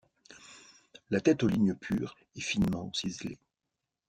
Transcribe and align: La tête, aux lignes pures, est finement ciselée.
La 1.11 1.21
tête, 1.21 1.43
aux 1.43 1.47
lignes 1.47 1.75
pures, 1.75 2.17
est 2.35 2.41
finement 2.41 2.91
ciselée. 2.91 3.37